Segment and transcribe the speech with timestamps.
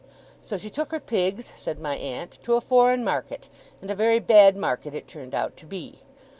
[0.41, 3.49] So she took her pigs,' said my aunt, 'to a foreign market;
[3.83, 5.99] and a very bad market it turned out to be.